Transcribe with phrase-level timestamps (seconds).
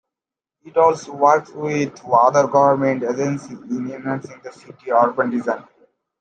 [0.65, 5.63] It also works with other government agencies in enhancing the city's urban design.